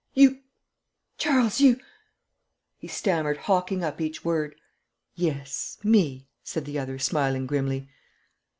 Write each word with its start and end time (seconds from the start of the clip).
'You, 0.15 0.39
Charles, 1.19 1.61
you!' 1.61 1.79
he 2.79 2.87
stammered, 2.87 3.37
hawking 3.37 3.83
up 3.83 4.01
each 4.01 4.25
word. 4.25 4.55
'Yes, 5.13 5.77
me,' 5.83 6.25
said 6.43 6.65
the 6.65 6.79
other, 6.79 6.97
smiling 6.97 7.45
grimly. 7.45 7.87